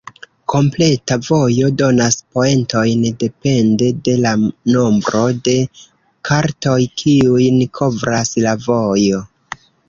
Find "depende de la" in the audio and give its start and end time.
3.23-4.31